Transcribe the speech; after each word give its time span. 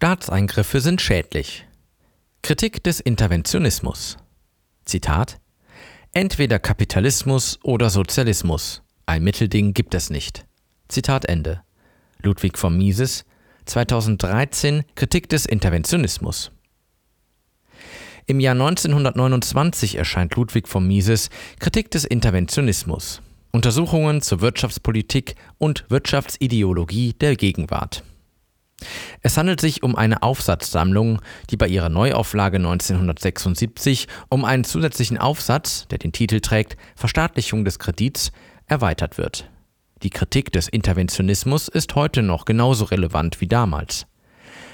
Staatseingriffe 0.00 0.80
sind 0.80 1.00
schädlich. 1.00 1.66
Kritik 2.42 2.84
des 2.84 3.00
Interventionismus. 3.00 4.16
Zitat 4.84 5.40
Entweder 6.12 6.60
Kapitalismus 6.60 7.58
oder 7.64 7.90
Sozialismus. 7.90 8.82
Ein 9.06 9.24
Mittelding 9.24 9.74
gibt 9.74 9.96
es 9.96 10.08
nicht. 10.08 10.46
Zitat 10.86 11.24
Ende. 11.24 11.62
Ludwig 12.22 12.58
von 12.58 12.78
Mises, 12.78 13.24
2013 13.64 14.84
Kritik 14.94 15.28
des 15.30 15.46
Interventionismus. 15.46 16.52
Im 18.26 18.38
Jahr 18.38 18.54
1929 18.54 19.96
erscheint 19.96 20.36
Ludwig 20.36 20.68
von 20.68 20.86
Mises 20.86 21.28
Kritik 21.58 21.90
des 21.90 22.04
Interventionismus. 22.04 23.20
Untersuchungen 23.50 24.22
zur 24.22 24.42
Wirtschaftspolitik 24.42 25.34
und 25.58 25.86
Wirtschaftsideologie 25.88 27.14
der 27.14 27.34
Gegenwart. 27.34 28.04
Es 29.22 29.36
handelt 29.36 29.60
sich 29.60 29.82
um 29.82 29.96
eine 29.96 30.22
Aufsatzsammlung, 30.22 31.20
die 31.50 31.56
bei 31.56 31.66
ihrer 31.66 31.88
Neuauflage 31.88 32.58
1976 32.58 34.06
um 34.28 34.44
einen 34.44 34.64
zusätzlichen 34.64 35.18
Aufsatz, 35.18 35.86
der 35.88 35.98
den 35.98 36.12
Titel 36.12 36.40
trägt 36.40 36.76
Verstaatlichung 36.94 37.64
des 37.64 37.78
Kredits, 37.78 38.32
erweitert 38.66 39.18
wird. 39.18 39.50
Die 40.02 40.10
Kritik 40.10 40.52
des 40.52 40.68
Interventionismus 40.68 41.66
ist 41.66 41.94
heute 41.96 42.22
noch 42.22 42.44
genauso 42.44 42.84
relevant 42.84 43.40
wie 43.40 43.48
damals. 43.48 44.06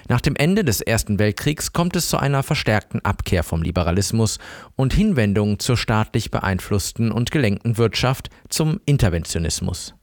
Nach 0.06 0.20
dem 0.20 0.36
Ende 0.36 0.64
des 0.64 0.82
Ersten 0.82 1.18
Weltkriegs 1.18 1.72
kommt 1.72 1.96
es 1.96 2.10
zu 2.10 2.18
einer 2.18 2.42
verstärkten 2.42 3.02
Abkehr 3.06 3.42
vom 3.42 3.62
Liberalismus 3.62 4.38
und 4.76 4.92
Hinwendung 4.92 5.58
zur 5.58 5.78
staatlich 5.78 6.30
beeinflussten 6.30 7.10
und 7.10 7.30
gelenkten 7.30 7.78
Wirtschaft 7.78 8.28
zum 8.50 8.80
Interventionismus. 8.84 9.94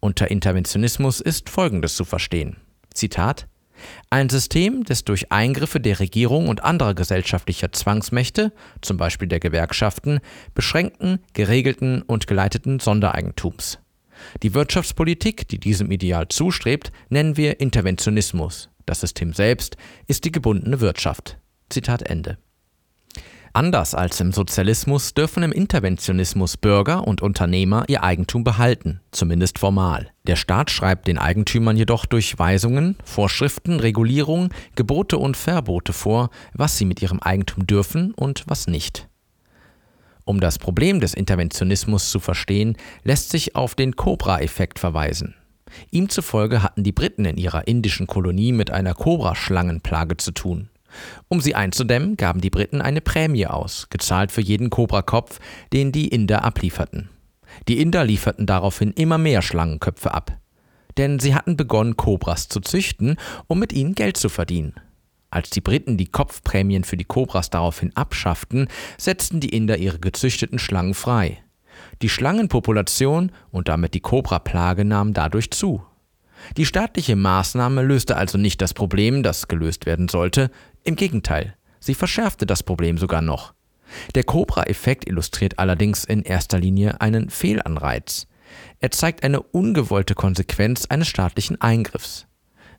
Unter 0.00 0.30
Interventionismus 0.30 1.20
ist 1.20 1.50
Folgendes 1.50 1.96
zu 1.96 2.06
verstehen. 2.06 2.56
Zitat 2.94 3.46
ein 4.10 4.28
System 4.28 4.84
des 4.84 5.04
durch 5.04 5.32
Eingriffe 5.32 5.80
der 5.80 6.00
Regierung 6.00 6.48
und 6.48 6.64
anderer 6.64 6.94
gesellschaftlicher 6.94 7.72
Zwangsmächte, 7.72 8.52
zum 8.80 8.96
Beispiel 8.96 9.28
der 9.28 9.40
Gewerkschaften, 9.40 10.20
beschränkten, 10.54 11.18
geregelten 11.32 12.02
und 12.02 12.26
geleiteten 12.26 12.80
Sondereigentums. 12.80 13.78
Die 14.42 14.54
Wirtschaftspolitik, 14.54 15.48
die 15.48 15.58
diesem 15.58 15.90
Ideal 15.90 16.28
zustrebt, 16.28 16.92
nennen 17.08 17.36
wir 17.36 17.60
Interventionismus. 17.60 18.70
Das 18.86 19.00
System 19.00 19.32
selbst 19.32 19.76
ist 20.06 20.24
die 20.24 20.32
gebundene 20.32 20.80
Wirtschaft. 20.80 21.38
Zitat 21.68 22.02
Ende. 22.02 22.38
Anders 23.56 23.94
als 23.94 24.18
im 24.18 24.32
Sozialismus 24.32 25.14
dürfen 25.14 25.44
im 25.44 25.52
Interventionismus 25.52 26.56
Bürger 26.56 27.06
und 27.06 27.22
Unternehmer 27.22 27.84
ihr 27.86 28.02
Eigentum 28.02 28.42
behalten, 28.42 29.00
zumindest 29.12 29.60
formal. 29.60 30.10
Der 30.26 30.34
Staat 30.34 30.72
schreibt 30.72 31.06
den 31.06 31.18
Eigentümern 31.18 31.76
jedoch 31.76 32.04
durch 32.04 32.36
Weisungen, 32.36 32.96
Vorschriften, 33.04 33.78
Regulierungen, 33.78 34.48
Gebote 34.74 35.18
und 35.18 35.36
Verbote 35.36 35.92
vor, 35.92 36.30
was 36.52 36.78
sie 36.78 36.84
mit 36.84 37.00
ihrem 37.00 37.20
Eigentum 37.20 37.64
dürfen 37.64 38.12
und 38.14 38.42
was 38.48 38.66
nicht. 38.66 39.08
Um 40.24 40.40
das 40.40 40.58
Problem 40.58 40.98
des 40.98 41.14
Interventionismus 41.14 42.10
zu 42.10 42.18
verstehen, 42.18 42.76
lässt 43.04 43.30
sich 43.30 43.54
auf 43.54 43.76
den 43.76 43.94
Cobra-Effekt 43.94 44.80
verweisen. 44.80 45.36
Ihm 45.92 46.08
zufolge 46.08 46.64
hatten 46.64 46.82
die 46.82 46.92
Briten 46.92 47.24
in 47.24 47.36
ihrer 47.36 47.68
indischen 47.68 48.08
Kolonie 48.08 48.50
mit 48.50 48.72
einer 48.72 48.94
Cobra-Schlangenplage 48.94 50.16
zu 50.16 50.32
tun. 50.32 50.70
Um 51.28 51.40
sie 51.40 51.54
einzudämmen, 51.54 52.16
gaben 52.16 52.40
die 52.40 52.50
Briten 52.50 52.80
eine 52.80 53.00
Prämie 53.00 53.46
aus, 53.46 53.88
gezahlt 53.90 54.32
für 54.32 54.40
jeden 54.40 54.70
Kobrakopf, 54.70 55.40
den 55.72 55.92
die 55.92 56.08
Inder 56.08 56.44
ablieferten. 56.44 57.10
Die 57.68 57.80
Inder 57.80 58.04
lieferten 58.04 58.46
daraufhin 58.46 58.92
immer 58.92 59.18
mehr 59.18 59.42
Schlangenköpfe 59.42 60.12
ab. 60.12 60.38
Denn 60.96 61.18
sie 61.18 61.34
hatten 61.34 61.56
begonnen, 61.56 61.96
Kobras 61.96 62.48
zu 62.48 62.60
züchten, 62.60 63.16
um 63.46 63.58
mit 63.58 63.72
ihnen 63.72 63.94
Geld 63.94 64.16
zu 64.16 64.28
verdienen. 64.28 64.74
Als 65.30 65.50
die 65.50 65.60
Briten 65.60 65.96
die 65.96 66.06
Kopfprämien 66.06 66.84
für 66.84 66.96
die 66.96 67.04
Kobras 67.04 67.50
daraufhin 67.50 67.94
abschafften, 67.96 68.68
setzten 68.98 69.40
die 69.40 69.48
Inder 69.48 69.78
ihre 69.78 69.98
gezüchteten 69.98 70.60
Schlangen 70.60 70.94
frei. 70.94 71.42
Die 72.02 72.08
Schlangenpopulation 72.08 73.32
und 73.50 73.68
damit 73.68 73.94
die 73.94 74.00
Kobraplage 74.00 74.84
nahmen 74.84 75.12
dadurch 75.12 75.50
zu. 75.50 75.82
Die 76.56 76.66
staatliche 76.66 77.16
Maßnahme 77.16 77.82
löste 77.82 78.16
also 78.16 78.38
nicht 78.38 78.60
das 78.60 78.74
Problem, 78.74 79.22
das 79.22 79.48
gelöst 79.48 79.86
werden 79.86 80.08
sollte, 80.08 80.50
im 80.84 80.96
Gegenteil, 80.96 81.56
sie 81.80 81.94
verschärfte 81.94 82.46
das 82.46 82.62
Problem 82.62 82.98
sogar 82.98 83.22
noch. 83.22 83.54
Der 84.14 84.24
Cobra-Effekt 84.24 85.08
illustriert 85.08 85.58
allerdings 85.58 86.04
in 86.04 86.22
erster 86.22 86.58
Linie 86.58 87.00
einen 87.00 87.30
Fehlanreiz. 87.30 88.26
Er 88.80 88.90
zeigt 88.90 89.24
eine 89.24 89.42
ungewollte 89.42 90.14
Konsequenz 90.14 90.86
eines 90.86 91.08
staatlichen 91.08 91.60
Eingriffs. 91.60 92.26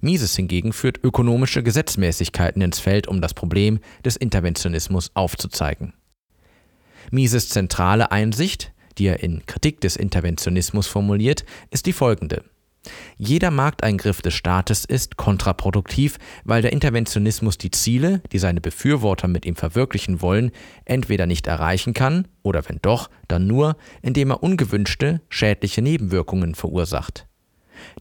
Mises 0.02 0.36
hingegen 0.36 0.74
führt 0.74 1.04
ökonomische 1.04 1.64
Gesetzmäßigkeiten 1.64 2.62
ins 2.62 2.80
Feld, 2.80 3.08
um 3.08 3.22
das 3.22 3.34
Problem 3.34 3.80
des 4.04 4.18
Interventionismus 4.18 5.12
aufzuzeigen. 5.16 5.94
Mises 7.12 7.50
zentrale 7.50 8.12
Einsicht, 8.12 8.74
die 8.98 9.08
er 9.08 9.22
in 9.24 9.46
Kritik 9.46 9.82
des 9.82 9.96
Interventionismus 9.96 10.88
formuliert, 10.88 11.46
ist 11.72 11.86
die 11.86 11.94
folgende. 11.94 12.44
Jeder 13.18 13.51
Markteingriff 13.51 14.22
des 14.22 14.34
Staates 14.34 14.85
ist 14.85 15.18
kontraproduktiv, 15.18 16.18
weil 16.44 16.62
der 16.62 16.73
Interventionismus 16.73 17.57
die 17.57 17.72
Ziele, 17.72 18.22
die 18.31 18.40
seine 18.40 18.62
Befürworter 18.62 19.28
mit 19.28 19.46
ihm 19.46 19.56
verwirklichen 19.56 20.22
wollen, 20.22 20.51
entweder 20.85 21.25
nicht 21.25 21.47
erreichen 21.47 21.94
kann 21.94 22.28
oder 22.44 22.68
wenn 22.68 22.79
doch, 22.81 23.09
dann 23.28 23.47
nur, 23.47 23.78
indem 24.01 24.31
er 24.31 24.44
ungewünschte, 24.44 25.22
schädliche 25.29 25.81
Nebenwirkungen 25.81 26.56
verursacht. 26.56 27.28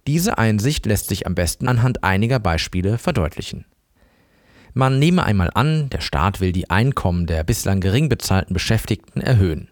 Diese 0.06 0.38
Einsicht 0.38 0.86
lässt 0.86 1.08
sich 1.08 1.26
am 1.26 1.34
besten 1.34 1.68
anhand 1.68 2.04
einiger 2.04 2.38
Beispiele 2.38 2.98
verdeutlichen. 2.98 3.64
Man 4.72 4.98
nehme 4.98 5.24
einmal 5.24 5.50
an, 5.54 5.88
der 5.90 6.00
Staat 6.00 6.40
will 6.40 6.52
die 6.52 6.68
Einkommen 6.68 7.26
der 7.26 7.44
bislang 7.44 7.80
gering 7.80 8.08
bezahlten 8.08 8.54
Beschäftigten 8.54 9.20
erhöhen. 9.20 9.68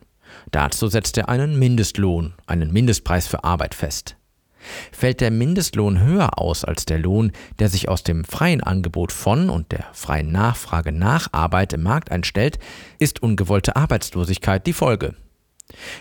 Dazu 0.50 0.86
setzt 0.86 1.18
er 1.18 1.28
einen 1.28 1.58
Mindestlohn, 1.58 2.34
einen 2.46 2.72
Mindestpreis 2.72 3.26
für 3.26 3.44
Arbeit 3.44 3.74
fest. 3.74 4.16
Fällt 4.92 5.20
der 5.20 5.30
Mindestlohn 5.30 6.00
höher 6.00 6.38
aus 6.38 6.64
als 6.64 6.84
der 6.84 6.98
Lohn, 6.98 7.32
der 7.58 7.68
sich 7.68 7.88
aus 7.88 8.02
dem 8.02 8.24
freien 8.24 8.62
Angebot 8.62 9.12
von 9.12 9.50
und 9.50 9.72
der 9.72 9.86
freien 9.92 10.32
Nachfrage 10.32 10.92
nach 10.92 11.28
Arbeit 11.32 11.72
im 11.72 11.82
Markt 11.82 12.10
einstellt, 12.10 12.58
ist 12.98 13.22
ungewollte 13.22 13.76
Arbeitslosigkeit 13.76 14.66
die 14.66 14.72
Folge. 14.72 15.14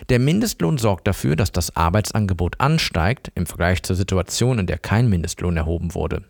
Der 0.08 0.18
Mindestlohn 0.18 0.78
sorgt 0.78 1.06
dafür, 1.06 1.36
dass 1.36 1.52
das 1.52 1.76
Arbeitsangebot 1.76 2.60
ansteigt 2.60 3.32
im 3.34 3.46
Vergleich 3.46 3.82
zur 3.82 3.96
Situation, 3.96 4.58
in 4.58 4.66
der 4.66 4.78
kein 4.78 5.08
Mindestlohn 5.08 5.56
erhoben 5.56 5.94
wurde. 5.94 6.24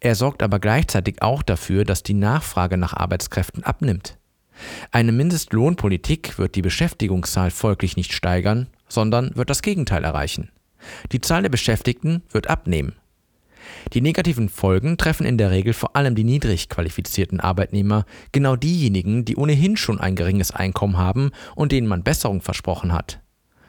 Er 0.00 0.14
sorgt 0.14 0.42
aber 0.42 0.60
gleichzeitig 0.60 1.22
auch 1.22 1.42
dafür, 1.42 1.84
dass 1.84 2.02
die 2.02 2.14
Nachfrage 2.14 2.76
nach 2.76 2.94
Arbeitskräften 2.94 3.64
abnimmt. 3.64 4.18
Eine 4.90 5.12
Mindestlohnpolitik 5.12 6.38
wird 6.38 6.54
die 6.54 6.62
Beschäftigungszahl 6.62 7.50
folglich 7.50 7.96
nicht 7.96 8.12
steigern, 8.12 8.68
sondern 8.88 9.34
wird 9.36 9.50
das 9.50 9.62
Gegenteil 9.62 10.04
erreichen. 10.04 10.50
Die 11.12 11.20
Zahl 11.20 11.42
der 11.42 11.48
Beschäftigten 11.48 12.22
wird 12.30 12.48
abnehmen. 12.48 12.94
Die 13.92 14.00
negativen 14.00 14.48
Folgen 14.48 14.96
treffen 14.96 15.26
in 15.26 15.38
der 15.38 15.50
Regel 15.50 15.72
vor 15.72 15.96
allem 15.96 16.14
die 16.14 16.24
niedrig 16.24 16.68
qualifizierten 16.68 17.40
Arbeitnehmer, 17.40 18.04
genau 18.32 18.56
diejenigen, 18.56 19.24
die 19.24 19.36
ohnehin 19.36 19.76
schon 19.76 20.00
ein 20.00 20.16
geringes 20.16 20.50
Einkommen 20.50 20.96
haben 20.96 21.30
und 21.54 21.72
denen 21.72 21.86
man 21.86 22.02
Besserung 22.02 22.40
versprochen 22.40 22.92
hat. 22.92 23.20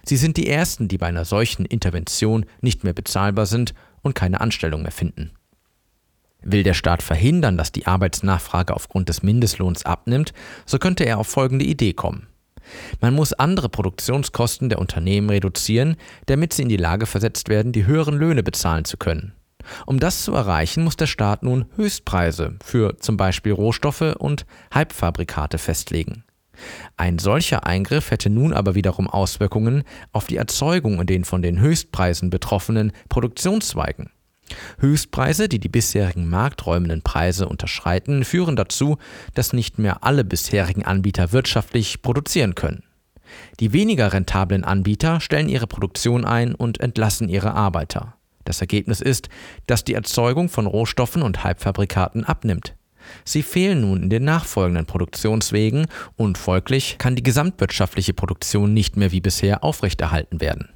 Sie 0.03 0.17
sind 0.17 0.37
die 0.37 0.47
Ersten, 0.47 0.87
die 0.87 0.97
bei 0.97 1.07
einer 1.07 1.25
solchen 1.25 1.65
Intervention 1.65 2.45
nicht 2.61 2.83
mehr 2.83 2.93
bezahlbar 2.93 3.45
sind 3.45 3.73
und 4.01 4.15
keine 4.15 4.41
Anstellung 4.41 4.81
mehr 4.81 4.91
finden. 4.91 5.31
Will 6.41 6.63
der 6.63 6.73
Staat 6.73 7.03
verhindern, 7.03 7.57
dass 7.57 7.71
die 7.71 7.85
Arbeitsnachfrage 7.85 8.73
aufgrund 8.73 9.09
des 9.09 9.23
Mindestlohns 9.23 9.85
abnimmt, 9.85 10.33
so 10.65 10.79
könnte 10.79 11.03
er 11.03 11.19
auf 11.19 11.27
folgende 11.27 11.65
Idee 11.65 11.93
kommen. 11.93 12.27
Man 13.01 13.13
muss 13.13 13.33
andere 13.33 13.69
Produktionskosten 13.69 14.69
der 14.69 14.79
Unternehmen 14.79 15.29
reduzieren, 15.29 15.95
damit 16.25 16.53
sie 16.53 16.63
in 16.63 16.69
die 16.69 16.77
Lage 16.77 17.05
versetzt 17.05 17.49
werden, 17.49 17.71
die 17.71 17.85
höheren 17.85 18.15
Löhne 18.15 18.43
bezahlen 18.43 18.85
zu 18.85 18.97
können. 18.97 19.33
Um 19.85 19.99
das 19.99 20.23
zu 20.23 20.33
erreichen, 20.33 20.83
muss 20.83 20.95
der 20.95 21.07
Staat 21.07 21.43
nun 21.43 21.65
Höchstpreise 21.75 22.55
für 22.63 22.97
zum 22.97 23.17
Beispiel 23.17 23.51
Rohstoffe 23.51 24.15
und 24.17 24.45
Halbfabrikate 24.73 25.57
festlegen. 25.57 26.23
Ein 26.97 27.19
solcher 27.19 27.65
Eingriff 27.65 28.11
hätte 28.11 28.29
nun 28.29 28.53
aber 28.53 28.75
wiederum 28.75 29.09
Auswirkungen 29.09 29.83
auf 30.11 30.27
die 30.27 30.37
Erzeugung 30.37 30.99
in 30.99 31.07
den 31.07 31.23
von 31.23 31.41
den 31.41 31.59
Höchstpreisen 31.59 32.29
betroffenen 32.29 32.91
Produktionszweigen. 33.07 34.11
Höchstpreise, 34.79 35.49
die 35.49 35.59
die 35.59 35.69
bisherigen 35.69 36.29
markträumenden 36.29 37.01
Preise 37.01 37.47
unterschreiten, 37.47 38.23
führen 38.23 38.55
dazu, 38.55 38.97
dass 39.33 39.53
nicht 39.53 39.79
mehr 39.79 40.03
alle 40.03 40.23
bisherigen 40.23 40.85
Anbieter 40.85 41.31
wirtschaftlich 41.31 42.01
produzieren 42.01 42.55
können. 42.55 42.83
Die 43.59 43.73
weniger 43.73 44.13
rentablen 44.13 44.63
Anbieter 44.63 45.19
stellen 45.19 45.49
ihre 45.49 45.67
Produktion 45.67 46.25
ein 46.25 46.55
und 46.55 46.79
entlassen 46.79 47.29
ihre 47.29 47.53
Arbeiter. 47.53 48.15
Das 48.45 48.61
Ergebnis 48.61 49.01
ist, 49.01 49.29
dass 49.67 49.83
die 49.83 49.93
Erzeugung 49.93 50.49
von 50.49 50.65
Rohstoffen 50.65 51.21
und 51.21 51.43
Halbfabrikaten 51.43 52.23
abnimmt. 52.23 52.75
Sie 53.23 53.43
fehlen 53.43 53.81
nun 53.81 54.03
in 54.03 54.09
den 54.09 54.23
nachfolgenden 54.23 54.85
Produktionswegen 54.85 55.87
und 56.15 56.37
folglich 56.37 56.97
kann 56.97 57.15
die 57.15 57.23
gesamtwirtschaftliche 57.23 58.13
Produktion 58.13 58.73
nicht 58.73 58.97
mehr 58.97 59.11
wie 59.11 59.21
bisher 59.21 59.63
aufrechterhalten 59.63 60.41
werden. 60.41 60.69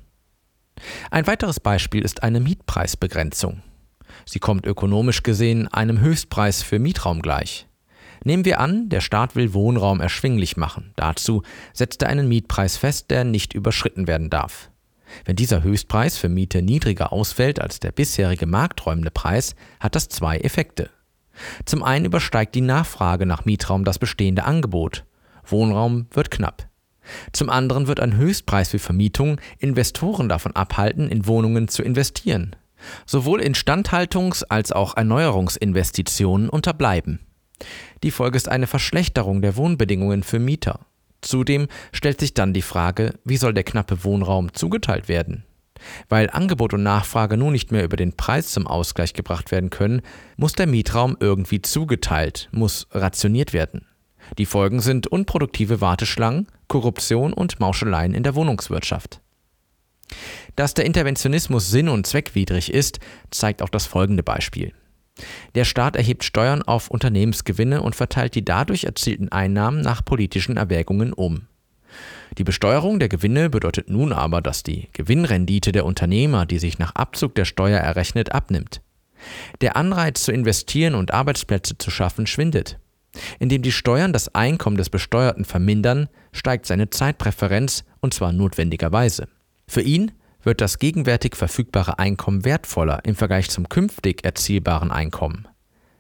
Ein 1.12 1.28
weiteres 1.28 1.60
Beispiel 1.60 2.04
ist 2.04 2.24
eine 2.24 2.40
Mietpreisbegrenzung. 2.40 3.62
Sie 4.26 4.40
kommt 4.40 4.66
ökonomisch 4.66 5.24
gesehen 5.24 5.68
einem 5.68 6.00
Höchstpreis 6.00 6.64
für 6.64 6.80
Mietraum 6.80 7.22
gleich. 7.22 7.68
Nehmen 8.24 8.46
wir 8.46 8.60
an, 8.60 8.90
der 8.90 9.02
Staat 9.02 9.36
will 9.36 9.54
Wohnraum 9.54 10.00
erschwinglich 10.00 10.56
machen. 10.56 10.94
Dazu 10.96 11.44
setzt 11.74 12.02
er 12.02 12.10
einen 12.10 12.28
Mietpreis 12.28 12.78
fest, 12.78 13.12
der 13.12 13.26
nicht 13.26 13.54
überschritten 13.54 14.08
werden 14.08 14.30
darf. 14.30 14.70
Wenn 15.26 15.36
dieser 15.36 15.62
Höchstpreis 15.62 16.18
für 16.18 16.30
Miete 16.30 16.62
niedriger 16.62 17.12
ausfällt 17.12 17.62
als 17.62 17.80
der 17.80 17.92
bisherige 17.92 18.46
markträumende 18.46 19.12
Preis, 19.12 19.56
hat 19.80 19.96
das 19.96 20.08
zwei 20.08 20.38
Effekte. 20.38 20.90
Zum 21.66 21.84
einen 21.84 22.06
übersteigt 22.06 22.56
die 22.56 22.62
Nachfrage 22.62 23.26
nach 23.26 23.46
Mietraum 23.46 23.84
das 23.84 24.00
bestehende 24.00 24.46
Angebot. 24.46 25.04
Wohnraum 25.46 26.08
wird 26.12 26.32
knapp. 26.32 26.68
Zum 27.32 27.50
anderen 27.50 27.88
wird 27.88 28.00
ein 28.00 28.16
Höchstpreis 28.16 28.70
für 28.70 28.80
Vermietung 28.80 29.40
Investoren 29.60 30.30
davon 30.30 30.56
abhalten, 30.56 31.10
in 31.10 31.28
Wohnungen 31.28 31.68
zu 31.68 31.84
investieren. 31.84 32.56
Sowohl 33.06 33.42
Instandhaltungs- 33.42 34.44
als 34.50 34.72
auch 34.72 34.98
Erneuerungsinvestitionen 34.98 36.50
unterbleiben. 36.50 37.20
Die 38.04 38.12
Folge 38.12 38.38
ist 38.38 38.50
eine 38.50 38.68
Verschlechterung 38.68 39.42
der 39.42 39.56
Wohnbedingungen 39.56 40.24
für 40.24 40.40
Mieter. 40.40 40.86
Zudem 41.22 41.68
stellt 41.94 42.20
sich 42.20 42.34
dann 42.34 42.54
die 42.54 42.62
Frage, 42.62 43.14
wie 43.24 43.38
soll 43.38 43.54
der 43.54 43.64
knappe 43.64 44.04
Wohnraum 44.04 44.54
zugeteilt 44.54 45.08
werden? 45.08 45.46
Weil 46.10 46.30
Angebot 46.30 46.74
und 46.74 46.84
Nachfrage 46.84 47.38
nun 47.38 47.54
nicht 47.54 47.72
mehr 47.72 47.84
über 47.84 47.98
den 47.98 48.16
Preis 48.16 48.52
zum 48.52 48.68
Ausgleich 48.68 49.14
gebracht 49.14 49.52
werden 49.52 49.70
können, 49.70 50.02
muss 50.38 50.54
der 50.54 50.68
Mietraum 50.68 51.18
irgendwie 51.20 51.62
zugeteilt, 51.62 52.50
muss 52.52 52.88
rationiert 52.92 53.54
werden. 53.54 53.86
Die 54.38 54.46
Folgen 54.46 54.80
sind 54.80 55.08
unproduktive 55.08 55.82
Warteschlangen, 55.82 56.48
Korruption 56.68 57.34
und 57.34 57.60
Mauscheleien 57.60 58.14
in 58.14 58.24
der 58.24 58.36
Wohnungswirtschaft. 58.36 59.22
Dass 60.56 60.74
der 60.74 60.86
Interventionismus 60.86 61.70
sinn- 61.70 61.90
und 61.90 62.06
zweckwidrig 62.06 62.74
ist, 62.74 63.00
zeigt 63.32 63.62
auch 63.62 63.70
das 63.70 63.86
folgende 63.86 64.24
Beispiel. 64.24 64.74
Der 65.56 65.66
Staat 65.66 65.96
erhebt 65.96 66.24
Steuern 66.24 66.64
auf 66.64 66.90
Unternehmensgewinne 66.90 67.82
und 67.82 67.96
verteilt 67.96 68.36
die 68.36 68.46
dadurch 68.46 68.84
erzielten 68.84 69.32
Einnahmen 69.32 69.82
nach 69.82 70.04
politischen 70.04 70.58
Erwägungen 70.58 71.14
um. 71.14 71.48
Die 72.40 72.44
Besteuerung 72.44 72.98
der 72.98 73.10
Gewinne 73.10 73.52
bedeutet 73.52 73.90
nun 73.90 74.12
aber, 74.12 74.42
dass 74.42 74.64
die 74.64 74.90
Gewinnrendite 74.94 75.72
der 75.72 75.86
Unternehmer, 75.86 76.48
die 76.48 76.58
sich 76.58 76.80
nach 76.80 76.96
Abzug 76.96 77.36
der 77.36 77.46
Steuer 77.46 77.80
errechnet, 77.80 78.32
abnimmt. 78.32 78.82
Der 79.62 79.78
Anreiz 79.78 80.24
zu 80.24 80.32
investieren 80.32 80.96
und 80.96 81.14
Arbeitsplätze 81.14 81.78
zu 81.78 81.92
schaffen 81.92 82.26
schwindet. 82.26 82.80
Indem 83.40 83.62
die 83.62 83.72
Steuern 83.72 84.14
das 84.14 84.34
Einkommen 84.34 84.78
des 84.78 84.90
Besteuerten 84.90 85.46
vermindern, 85.46 86.10
steigt 86.32 86.66
seine 86.66 86.90
Zeitpräferenz 86.90 87.84
und 88.00 88.14
zwar 88.14 88.34
notwendigerweise. 88.34 89.28
Für 89.68 89.82
ihn 89.82 90.12
wird 90.44 90.62
das 90.62 90.80
gegenwärtig 90.80 91.36
verfügbare 91.36 92.00
Einkommen 92.00 92.46
wertvoller 92.46 93.02
im 93.06 93.16
Vergleich 93.16 93.50
zum 93.50 93.70
künftig 93.70 94.24
erzielbaren 94.26 94.92
Einkommen. 94.92 95.48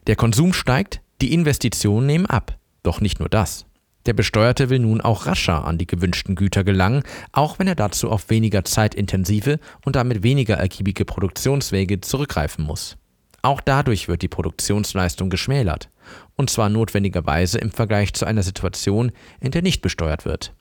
Der 0.07 0.15
Konsum 0.15 0.53
steigt, 0.53 1.01
die 1.21 1.33
Investitionen 1.33 2.05
nehmen 2.05 2.25
ab. 2.25 2.57
Doch 2.83 2.99
nicht 2.99 3.19
nur 3.19 3.29
das. 3.29 3.65
Der 4.05 4.13
Besteuerte 4.13 4.69
will 4.69 4.79
nun 4.79 4.99
auch 4.99 5.27
rascher 5.27 5.63
an 5.63 5.77
die 5.77 5.87
gewünschten 5.87 6.35
Güter 6.35 6.65
gelangen, 6.65 7.03
auch 7.31 7.57
wenn 7.57 7.67
er 7.67 7.75
dazu 7.75 8.11
auf 8.11 8.29
weniger 8.29 8.65
zeitintensive 8.65 9.59
und 9.85 9.95
damit 9.95 10.23
weniger 10.23 10.55
ergiebige 10.55 11.05
Produktionswege 11.05 12.01
zurückgreifen 12.01 12.65
muss. 12.65 12.97
Auch 13.41 13.61
dadurch 13.61 14.09
wird 14.09 14.21
die 14.21 14.27
Produktionsleistung 14.27 15.29
geschmälert, 15.29 15.89
und 16.35 16.49
zwar 16.49 16.69
notwendigerweise 16.69 17.59
im 17.59 17.71
Vergleich 17.71 18.13
zu 18.13 18.25
einer 18.25 18.43
Situation, 18.43 19.11
in 19.39 19.51
der 19.51 19.61
nicht 19.61 19.81
besteuert 19.81 20.25
wird. 20.25 20.53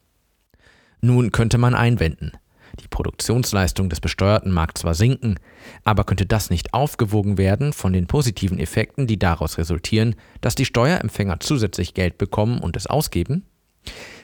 Nun 1.01 1.33
könnte 1.33 1.59
man 1.59 1.75
einwenden, 1.75 2.33
die 2.81 2.89
Produktionsleistung 2.89 3.91
des 3.91 4.01
Besteuerten 4.01 4.51
mag 4.51 4.79
zwar 4.79 4.95
sinken, 4.95 5.39
aber 5.85 6.05
könnte 6.05 6.27
das 6.27 6.49
nicht 6.49 6.73
aufgewogen 6.73 7.37
werden 7.37 7.73
von 7.73 7.93
den 7.93 8.07
positiven 8.07 8.59
Effekten, 8.59 9.07
die 9.07 9.19
daraus 9.19 9.59
resultieren, 9.59 10.15
dass 10.41 10.55
die 10.55 10.65
Steuerempfänger 10.65 11.41
zusätzlich 11.41 11.95
Geld 11.95 12.19
bekommen 12.19 12.61
und 12.61 12.77
es 12.77 12.87
ausgeben? 12.87 13.45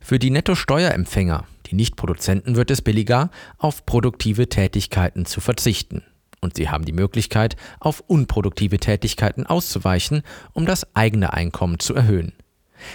Für 0.02 0.18
die 0.18 0.30
Netto-Steuerempfänger, 0.30 1.44
die 1.66 1.74
Nichtproduzenten, 1.74 2.56
wird 2.56 2.70
es 2.70 2.80
billiger, 2.80 3.30
auf 3.58 3.84
produktive 3.84 4.48
Tätigkeiten 4.48 5.26
zu 5.26 5.40
verzichten. 5.40 6.04
Und 6.40 6.56
sie 6.56 6.68
haben 6.68 6.84
die 6.84 6.92
Möglichkeit, 6.92 7.56
auf 7.80 8.00
unproduktive 8.06 8.78
Tätigkeiten 8.78 9.46
auszuweichen, 9.46 10.22
um 10.52 10.66
das 10.66 10.94
eigene 10.94 11.32
Einkommen 11.32 11.78
zu 11.78 11.94
erhöhen. 11.94 12.32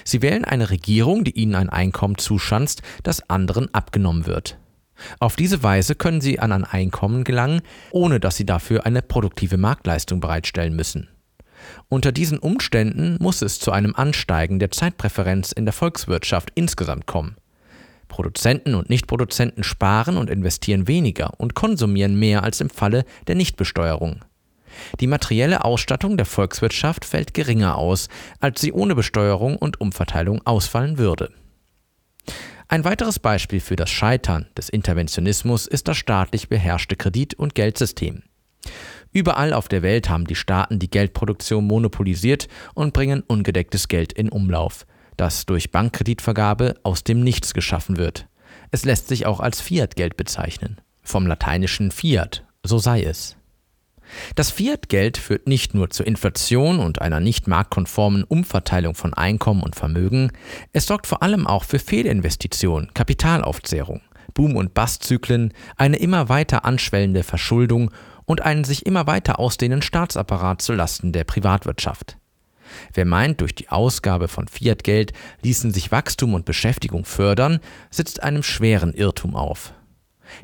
Sie 0.06 0.22
wählen 0.22 0.46
eine 0.46 0.70
Regierung, 0.70 1.24
die 1.24 1.38
ihnen 1.38 1.56
ein 1.56 1.70
Einkommen 1.70 2.18
zuschanzt, 2.18 2.82
das 3.04 3.30
anderen 3.30 3.74
abgenommen 3.74 4.26
wird. 4.26 4.58
Auf 5.20 5.36
diese 5.36 5.64
Weise 5.64 5.96
können 5.96 6.22
sie 6.22 6.40
an 6.40 6.52
ein 6.52 6.64
Einkommen 6.64 7.24
gelangen, 7.24 7.62
ohne 7.92 8.20
dass 8.20 8.38
sie 8.38 8.46
dafür 8.46 8.86
eine 8.86 9.02
produktive 9.02 9.58
Marktleistung 9.58 10.20
bereitstellen 10.20 10.76
müssen. 10.76 11.10
Unter 11.90 12.12
diesen 12.12 12.40
Umständen 12.40 13.18
muss 13.20 13.42
es 13.42 13.60
zu 13.60 13.72
einem 13.72 13.96
Ansteigen 13.96 14.60
der 14.60 14.72
Zeitpräferenz 14.72 15.52
in 15.52 15.66
der 15.66 15.74
Volkswirtschaft 15.74 16.52
insgesamt 16.56 17.06
kommen. 17.06 17.36
Produzenten 18.08 18.76
und 18.76 18.90
Nichtproduzenten 18.90 19.64
sparen 19.64 20.18
und 20.18 20.30
investieren 20.30 20.88
weniger 20.88 21.40
und 21.40 21.56
konsumieren 21.56 22.18
mehr 22.18 22.44
als 22.44 22.62
im 22.62 22.70
Falle 22.70 23.06
der 23.28 23.36
Nichtbesteuerung. 23.36 24.24
Die 25.00 25.08
materielle 25.08 25.64
Ausstattung 25.64 26.18
der 26.18 26.26
Volkswirtschaft 26.26 27.06
fällt 27.06 27.34
geringer 27.34 27.78
aus, 27.78 28.10
als 28.40 28.62
sie 28.62 28.74
ohne 28.74 28.96
Besteuerung 28.96 29.56
und 29.58 29.80
Umverteilung 29.80 30.42
ausfallen 30.46 30.98
würde. 30.98 31.32
Ein 32.68 32.86
weiteres 32.86 33.20
Beispiel 33.20 33.60
für 33.60 33.76
das 33.76 33.90
Scheitern 33.90 34.48
des 34.58 34.70
Interventionismus 34.70 35.68
ist 35.68 35.88
das 35.88 35.98
staatlich 35.98 36.50
beherrschte 36.50 36.96
Kredit- 36.96 37.36
und 37.36 37.56
Geldsystem. 37.56 38.24
Überall 39.12 39.54
auf 39.54 39.68
der 39.68 39.84
Welt 39.84 40.10
haben 40.10 40.26
die 40.26 40.36
Staaten 40.36 40.80
die 40.80 40.90
Geldproduktion 40.90 41.68
monopolisiert 41.68 42.48
und 42.74 42.94
bringen 42.94 43.22
ungedecktes 43.22 43.88
Geld 43.88 44.14
in 44.14 44.30
Umlauf, 44.30 44.88
das 45.18 45.46
durch 45.46 45.72
Bankkreditvergabe 45.72 46.76
aus 46.84 47.04
dem 47.04 47.22
Nichts 47.22 47.54
geschaffen 47.54 47.98
wird. 47.98 48.28
Es 48.72 48.86
lässt 48.86 49.08
sich 49.08 49.26
auch 49.26 49.40
als 49.40 49.62
Fiat-Geld 49.62 50.18
bezeichnen. 50.18 50.82
Vom 51.04 51.28
lateinischen 51.28 51.92
Fiat, 51.92 52.44
so 52.64 52.78
sei 52.78 53.04
es. 53.04 53.36
Das 54.36 54.52
Fiat-Geld 54.52 55.18
führt 55.18 55.48
nicht 55.48 55.74
nur 55.74 55.90
zur 55.90 56.08
Inflation 56.08 56.80
und 56.80 57.02
einer 57.02 57.20
nicht 57.20 57.48
marktkonformen 57.48 58.24
Umverteilung 58.24 58.96
von 58.96 59.14
Einkommen 59.14 59.64
und 59.64 59.76
Vermögen, 59.76 60.32
es 60.72 60.86
sorgt 60.86 61.08
vor 61.08 61.24
allem 61.24 61.48
auch 61.48 61.64
für 61.64 61.80
Fehlinvestitionen, 61.80 62.94
Kapitalaufzehrung, 62.94 64.02
Boom- 64.34 64.56
und 64.56 64.74
Bastzyklen, 64.74 65.54
eine 65.78 65.98
immer 65.98 66.30
weiter 66.30 66.66
anschwellende 66.66 67.24
Verschuldung 67.24 67.92
und 68.26 68.42
einen 68.42 68.64
sich 68.64 68.86
immer 68.86 69.08
weiter 69.08 69.40
ausdehnenden 69.40 69.82
Staatsapparat 69.82 70.62
zu 70.62 70.74
Lasten 70.74 71.12
der 71.12 71.24
Privatwirtschaft. 71.24 72.18
Wer 72.94 73.06
meint, 73.06 73.42
durch 73.42 73.56
die 73.56 73.70
Ausgabe 73.70 74.28
von 74.28 74.48
Fiat-Geld 74.48 75.14
ließen 75.42 75.72
sich 75.72 75.92
Wachstum 75.92 76.34
und 76.34 76.46
Beschäftigung 76.46 77.06
fördern, 77.06 77.60
sitzt 77.90 78.24
einem 78.24 78.44
schweren 78.44 78.94
Irrtum 78.94 79.36
auf. 79.36 79.74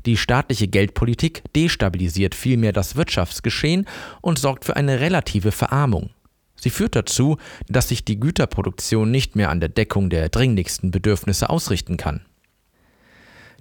Die 0.06 0.18
staatliche 0.18 0.68
Geldpolitik 0.68 1.44
destabilisiert 1.56 2.36
vielmehr 2.36 2.74
das 2.74 2.96
Wirtschaftsgeschehen 2.96 3.86
und 4.22 4.40
sorgt 4.40 4.66
für 4.66 4.76
eine 4.76 5.00
relative 5.00 5.52
Verarmung. 5.52 6.12
Sie 6.56 6.70
führt 6.70 6.96
dazu, 6.96 7.38
dass 7.68 7.88
sich 7.88 8.04
die 8.04 8.20
Güterproduktion 8.20 9.10
nicht 9.10 9.36
mehr 9.36 9.50
an 9.50 9.60
der 9.60 9.70
Deckung 9.70 10.10
der 10.10 10.30
dringlichsten 10.30 10.92
Bedürfnisse 10.92 11.50
ausrichten 11.50 11.98
kann. 11.98 12.22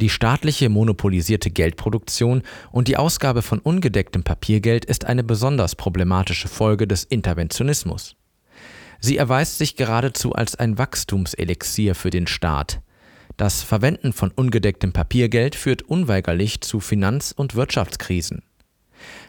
Die 0.01 0.09
staatliche 0.09 0.69
monopolisierte 0.69 1.51
Geldproduktion 1.51 2.43
und 2.71 2.87
die 2.87 2.97
Ausgabe 2.97 3.43
von 3.43 3.59
ungedecktem 3.59 4.23
Papiergeld 4.23 4.85
ist 4.85 5.05
eine 5.05 5.25
besonders 5.25 5.75
problematische 5.75 6.47
Folge 6.47 6.87
des 6.87 7.05
Interventionismus. 7.05 8.15
Sie 9.01 9.17
erweist 9.17 9.59
sich 9.59 9.77
geradezu 9.77 10.33
als 10.33 10.57
ein 10.57 10.79
Wachstumselixier 10.79 11.95
für 11.95 12.11
den 12.11 12.27
Staat, 12.27 12.81
das 13.39 13.63
Verwenden 13.63 14.13
von 14.13 14.33
ungedecktem 14.33 14.93
Papiergeld 14.93 15.55
führt 15.55 15.83
unweigerlich 15.83 16.61
zu 16.61 16.81
Finanz- 16.81 17.31
und 17.31 17.55
Wirtschaftskrisen. 17.55 18.43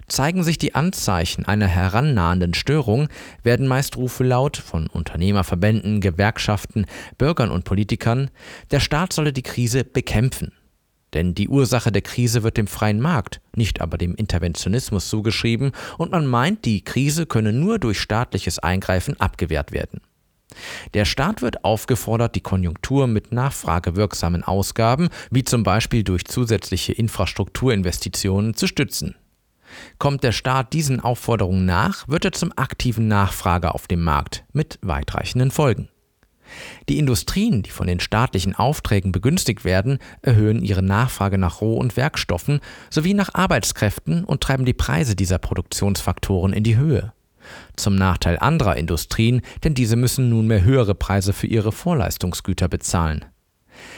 Zeigen 0.07 0.43
sich 0.43 0.57
die 0.57 0.73
Anzeichen 0.73 1.45
einer 1.45 1.67
herannahenden 1.67 2.55
Störung, 2.55 3.07
werden 3.43 3.67
meist 3.67 3.97
Rufe 3.97 4.23
laut 4.23 4.57
von 4.57 4.88
Unternehmerverbänden, 4.88 6.01
Gewerkschaften, 6.01 6.88
Bürgern 7.19 7.51
und 7.51 7.65
Politikern, 7.65 8.31
der 8.71 8.79
Staat 8.79 9.13
solle 9.13 9.31
die 9.31 9.43
Krise 9.43 9.83
bekämpfen. 9.83 10.53
Denn 11.13 11.33
die 11.33 11.47
Ursache 11.47 11.91
der 11.91 12.01
Krise 12.01 12.43
wird 12.43 12.57
dem 12.57 12.67
freien 12.67 12.99
Markt, 12.99 13.41
nicht 13.55 13.81
aber 13.81 13.97
dem 13.97 14.15
Interventionismus 14.15 15.09
zugeschrieben, 15.09 15.71
und 15.97 16.11
man 16.11 16.27
meint, 16.27 16.65
die 16.65 16.83
Krise 16.83 17.25
könne 17.25 17.53
nur 17.53 17.79
durch 17.79 17.99
staatliches 17.99 18.59
Eingreifen 18.59 19.19
abgewehrt 19.19 19.71
werden. 19.71 20.01
Der 20.93 21.05
Staat 21.05 21.41
wird 21.41 21.63
aufgefordert, 21.63 22.35
die 22.35 22.41
Konjunktur 22.41 23.07
mit 23.07 23.31
nachfragewirksamen 23.31 24.43
Ausgaben, 24.43 25.09
wie 25.29 25.43
zum 25.43 25.63
Beispiel 25.63 26.03
durch 26.03 26.25
zusätzliche 26.25 26.93
Infrastrukturinvestitionen, 26.93 28.55
zu 28.55 28.67
stützen. 28.67 29.15
Kommt 29.99 30.23
der 30.23 30.31
Staat 30.31 30.73
diesen 30.73 30.99
Aufforderungen 30.99 31.65
nach, 31.65 32.07
wird 32.07 32.25
er 32.25 32.31
zum 32.31 32.51
aktiven 32.55 33.07
Nachfrager 33.07 33.75
auf 33.75 33.87
dem 33.87 34.03
Markt 34.03 34.43
mit 34.51 34.79
weitreichenden 34.81 35.51
Folgen. 35.51 35.89
Die 36.88 36.98
Industrien, 36.98 37.63
die 37.63 37.70
von 37.70 37.88
den 37.88 38.00
staatlichen 38.00 38.56
Aufträgen 38.56 39.12
begünstigt 39.12 39.65
werden, 39.65 40.00
erhöhen 40.22 40.62
ihre 40.62 40.82
Nachfrage 40.82 41.38
nach 41.38 41.62
Roh- 41.62 41.77
und 41.77 41.98
Werkstoffen 41.98 42.60
sowie 42.89 43.13
nach 43.13 43.34
Arbeitskräften 43.34 44.24
und 44.24 44.41
treiben 44.41 44.65
die 44.65 44.74
Preise 44.74 45.15
dieser 45.15 45.38
Produktionsfaktoren 45.38 46.53
in 46.53 46.63
die 46.63 46.77
Höhe. 46.77 47.13
Zum 47.75 47.96
Nachteil 47.96 48.38
anderer 48.38 48.77
Industrien, 48.77 49.41
denn 49.63 49.74
diese 49.74 49.96
müssen 49.96 50.29
nunmehr 50.29 50.63
höhere 50.63 50.96
Preise 50.96 51.34
für 51.34 51.48
ihre 51.48 51.72
Vorleistungsgüter 51.72 52.68
bezahlen. 52.68 53.25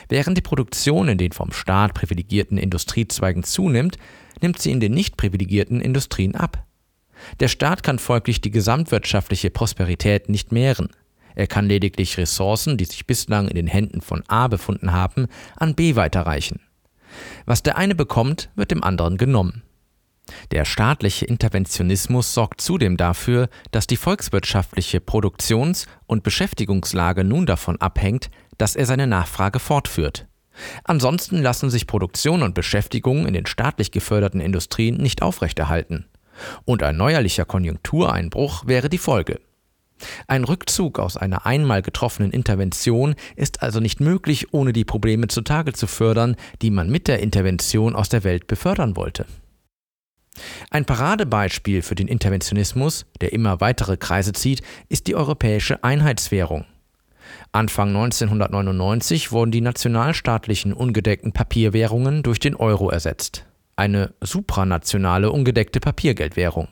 Während 0.09 0.37
die 0.37 0.41
Produktion 0.41 1.07
in 1.07 1.17
den 1.17 1.31
vom 1.31 1.51
Staat 1.51 1.93
privilegierten 1.93 2.57
Industriezweigen 2.57 3.43
zunimmt, 3.43 3.97
nimmt 4.41 4.59
sie 4.59 4.71
in 4.71 4.79
den 4.79 4.93
nicht 4.93 5.17
privilegierten 5.17 5.81
Industrien 5.81 6.35
ab. 6.35 6.65
Der 7.39 7.47
Staat 7.47 7.83
kann 7.83 7.99
folglich 7.99 8.41
die 8.41 8.51
gesamtwirtschaftliche 8.51 9.49
Prosperität 9.49 10.29
nicht 10.29 10.51
mehren. 10.51 10.89
Er 11.35 11.47
kann 11.47 11.67
lediglich 11.67 12.17
Ressourcen, 12.17 12.77
die 12.77 12.85
sich 12.85 13.05
bislang 13.07 13.47
in 13.47 13.55
den 13.55 13.67
Händen 13.67 14.01
von 14.01 14.23
A 14.27 14.47
befunden 14.47 14.91
haben, 14.91 15.27
an 15.55 15.75
B 15.75 15.95
weiterreichen. 15.95 16.59
Was 17.45 17.63
der 17.63 17.77
eine 17.77 17.95
bekommt, 17.95 18.49
wird 18.55 18.71
dem 18.71 18.83
anderen 18.83 19.17
genommen. 19.17 19.63
Der 20.51 20.65
staatliche 20.65 21.25
Interventionismus 21.25 22.33
sorgt 22.33 22.61
zudem 22.61 22.95
dafür, 22.95 23.49
dass 23.71 23.87
die 23.87 23.97
volkswirtschaftliche 23.97 24.99
Produktions- 24.99 25.87
und 26.05 26.23
Beschäftigungslage 26.23 27.23
nun 27.23 27.45
davon 27.45 27.79
abhängt, 27.81 28.29
dass 28.57 28.75
er 28.75 28.85
seine 28.85 29.07
Nachfrage 29.07 29.59
fortführt. 29.59 30.27
Ansonsten 30.83 31.41
lassen 31.41 31.69
sich 31.69 31.87
Produktion 31.87 32.43
und 32.43 32.53
Beschäftigung 32.53 33.25
in 33.25 33.33
den 33.33 33.45
staatlich 33.45 33.91
geförderten 33.91 34.41
Industrien 34.41 34.97
nicht 34.97 35.21
aufrechterhalten. 35.21 36.05
Und 36.65 36.83
ein 36.83 36.97
neuerlicher 36.97 37.45
Konjunktureinbruch 37.45 38.67
wäre 38.67 38.89
die 38.89 38.97
Folge. 38.97 39.39
Ein 40.27 40.43
Rückzug 40.43 40.99
aus 40.99 41.17
einer 41.17 41.45
einmal 41.45 41.81
getroffenen 41.81 42.31
Intervention 42.31 43.15
ist 43.35 43.61
also 43.61 43.79
nicht 43.79 43.99
möglich, 43.99 44.53
ohne 44.53 44.73
die 44.73 44.85
Probleme 44.85 45.27
zutage 45.27 45.73
zu 45.73 45.87
fördern, 45.87 46.35
die 46.61 46.71
man 46.71 46.89
mit 46.89 47.07
der 47.07 47.19
Intervention 47.19 47.95
aus 47.95 48.09
der 48.09 48.23
Welt 48.23 48.47
befördern 48.47 48.95
wollte. 48.95 49.25
Ein 50.69 50.85
Paradebeispiel 50.85 51.81
für 51.81 51.95
den 51.95 52.07
Interventionismus, 52.07 53.05
der 53.19 53.33
immer 53.33 53.61
weitere 53.61 53.97
Kreise 53.97 54.33
zieht, 54.33 54.61
ist 54.89 55.07
die 55.07 55.15
europäische 55.15 55.83
Einheitswährung. 55.83 56.65
Anfang 57.51 57.89
1999 57.89 59.31
wurden 59.31 59.51
die 59.51 59.61
nationalstaatlichen 59.61 60.73
ungedeckten 60.73 61.33
Papierwährungen 61.33 62.23
durch 62.23 62.39
den 62.39 62.55
Euro 62.55 62.89
ersetzt. 62.89 63.45
Eine 63.75 64.13
supranationale 64.21 65.31
ungedeckte 65.31 65.79
Papiergeldwährung. 65.79 66.67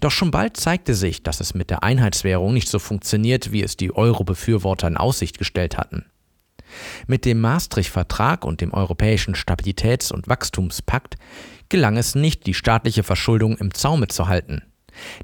Doch 0.00 0.10
schon 0.10 0.30
bald 0.30 0.56
zeigte 0.56 0.94
sich, 0.94 1.22
dass 1.22 1.40
es 1.40 1.54
mit 1.54 1.70
der 1.70 1.82
Einheitswährung 1.82 2.52
nicht 2.54 2.68
so 2.68 2.78
funktioniert, 2.78 3.52
wie 3.52 3.62
es 3.62 3.76
die 3.76 3.94
Euro-Befürworter 3.94 4.88
in 4.88 4.96
Aussicht 4.96 5.38
gestellt 5.38 5.78
hatten. 5.78 6.06
Mit 7.06 7.24
dem 7.24 7.40
Maastricht-Vertrag 7.40 8.44
und 8.44 8.60
dem 8.60 8.72
Europäischen 8.74 9.34
Stabilitäts- 9.34 10.12
und 10.12 10.28
Wachstumspakt 10.28 11.16
gelang 11.68 11.96
es 11.96 12.14
nicht, 12.14 12.46
die 12.46 12.54
staatliche 12.54 13.02
Verschuldung 13.02 13.56
im 13.56 13.74
Zaume 13.74 14.08
zu 14.08 14.28
halten. 14.28 14.62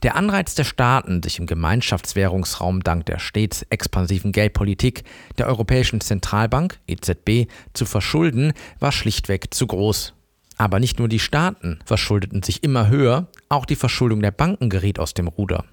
Der 0.02 0.14
Anreiz 0.16 0.54
der 0.54 0.64
Staaten, 0.64 1.23
sich 1.23 1.38
im 1.38 1.46
Gemeinschaftswährungsraum 1.46 2.82
dank 2.82 3.06
der 3.06 3.18
stets 3.18 3.62
expansiven 3.70 4.32
Geldpolitik 4.32 5.04
der 5.38 5.49
Europäischen 5.49 6.00
Zentralbank 6.00 6.78
EZB 6.87 7.50
zu 7.73 7.84
verschulden, 7.84 8.52
war 8.78 8.92
schlichtweg 8.92 9.52
zu 9.52 9.66
groß. 9.66 10.14
Aber 10.56 10.80
nicht 10.80 10.99
nur 10.99 11.08
die 11.08 11.18
Staaten 11.18 11.80
verschuldeten 11.84 12.42
sich 12.42 12.62
immer 12.62 12.88
höher, 12.88 13.28
auch 13.49 13.66
die 13.66 13.76
Verschuldung 13.76 14.20
der 14.20 14.30
Banken 14.30 14.70
geriet 14.70 14.99
aus 14.99 15.14
dem 15.14 15.28
Ruder. 15.28 15.64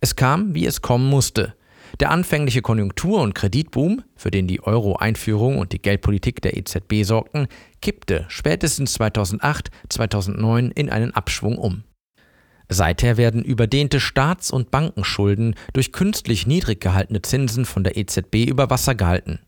Es 0.00 0.16
kam, 0.16 0.54
wie 0.54 0.66
es 0.66 0.82
kommen 0.82 1.08
musste. 1.08 1.54
Der 2.00 2.10
anfängliche 2.10 2.62
Konjunktur- 2.62 3.20
und 3.20 3.34
Kreditboom, 3.34 4.02
für 4.16 4.30
den 4.30 4.48
die 4.48 4.62
Euro-Einführung 4.62 5.58
und 5.58 5.72
die 5.72 5.82
Geldpolitik 5.82 6.40
der 6.40 6.56
EZB 6.56 7.04
sorgten, 7.04 7.48
kippte 7.82 8.24
spätestens 8.28 8.94
2008, 8.94 9.70
2009 9.88 10.70
in 10.70 10.88
einen 10.88 11.12
Abschwung 11.12 11.58
um. 11.58 11.84
Seither 12.68 13.18
werden 13.18 13.44
überdehnte 13.44 14.00
Staats- 14.00 14.50
und 14.50 14.70
Bankenschulden 14.70 15.54
durch 15.74 15.92
künstlich 15.92 16.46
niedrig 16.46 16.80
gehaltene 16.80 17.20
Zinsen 17.20 17.66
von 17.66 17.84
der 17.84 17.98
EZB 17.98 18.46
über 18.46 18.70
Wasser 18.70 18.94
gehalten. 18.94 19.40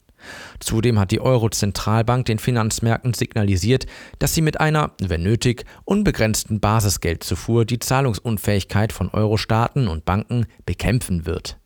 Zudem 0.61 0.99
hat 0.99 1.11
die 1.11 1.21
Euro-Zentralbank 1.21 2.27
den 2.27 2.39
Finanzmärkten 2.39 3.15
signalisiert, 3.15 3.87
dass 4.19 4.35
sie 4.35 4.43
mit 4.43 4.61
einer, 4.61 4.93
wenn 5.01 5.23
nötig, 5.23 5.65
unbegrenzten 5.85 6.61
Basisgeldzufuhr 6.61 7.65
die 7.65 7.79
Zahlungsunfähigkeit 7.79 8.93
von 8.93 9.11
Euro-Staaten 9.11 9.89
und 9.89 10.05
Banken 10.05 10.47
bekämpfen 10.67 11.27
wird. 11.27 11.59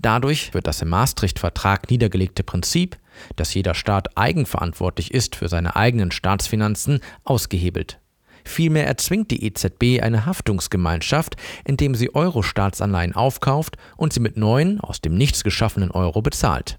Dadurch 0.00 0.54
wird 0.54 0.66
das 0.66 0.82
im 0.82 0.88
Maastricht-Vertrag 0.90 1.90
niedergelegte 1.90 2.42
Prinzip, 2.42 2.96
dass 3.36 3.54
jeder 3.54 3.74
Staat 3.74 4.16
eigenverantwortlich 4.16 5.12
ist 5.12 5.36
für 5.36 5.48
seine 5.48 5.76
eigenen 5.76 6.10
Staatsfinanzen, 6.10 7.00
ausgehebelt. 7.24 7.98
Vielmehr 8.44 8.86
erzwingt 8.86 9.32
die 9.32 9.44
EZB 9.44 10.02
eine 10.02 10.24
Haftungsgemeinschaft, 10.24 11.36
indem 11.64 11.96
sie 11.96 12.14
Euro-Staatsanleihen 12.14 13.14
aufkauft 13.14 13.76
und 13.96 14.12
sie 14.12 14.20
mit 14.20 14.36
neuen, 14.36 14.80
aus 14.80 15.00
dem 15.00 15.16
Nichts 15.16 15.42
geschaffenen 15.42 15.90
Euro 15.90 16.22
bezahlt. 16.22 16.78